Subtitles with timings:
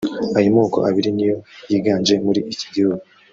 [0.37, 1.37] Ayo moko abiri niyo
[1.69, 3.03] yiganje muri iki gihugu